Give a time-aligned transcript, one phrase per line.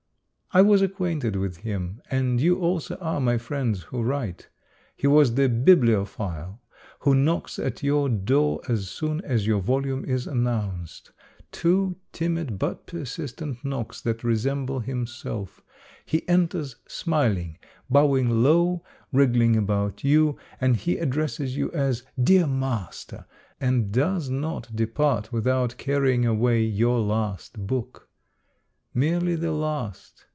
[0.53, 4.49] I was acquainted with him, and you also are, my friends who write.
[4.97, 6.59] He was the bibliophile
[6.99, 11.11] who knocks at your door as soon as your volume is announced,—
[11.53, 15.61] two timid but per sistent knocks that resemble himself
[16.05, 17.57] He enters smiling,
[17.89, 18.83] bowing low,
[19.13, 23.25] wriggling about you, and he addresses you as'' dear master!"
[23.61, 28.09] and does not depart without carrying away your last book.
[28.93, 30.25] Merely the last